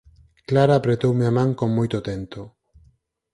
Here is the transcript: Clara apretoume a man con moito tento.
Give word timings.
Clara 0.51 0.77
apretoume 0.79 1.25
a 1.29 1.33
man 1.37 1.49
con 1.59 1.69
moito 1.77 1.97
tento. 2.09 2.41